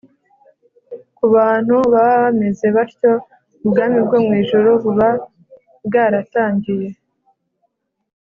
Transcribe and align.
ku 1.17 1.25
bantu 1.35 1.75
baba 1.93 2.13
bameze 2.23 2.65
batyo, 2.75 3.11
ubwami 3.65 3.97
bwo 4.05 4.17
mu 4.25 4.31
ijuru 4.41 4.69
buba 4.83 5.09
bwaratangiye 5.85 6.89